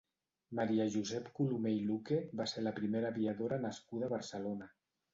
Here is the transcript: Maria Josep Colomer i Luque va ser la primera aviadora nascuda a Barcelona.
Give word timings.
Maria 0.59 0.87
Josep 0.95 1.27
Colomer 1.41 1.75
i 1.81 1.85
Luque 1.91 2.19
va 2.41 2.49
ser 2.55 2.65
la 2.67 2.75
primera 2.83 3.15
aviadora 3.17 3.63
nascuda 3.71 4.09
a 4.09 4.15
Barcelona. 4.19 4.77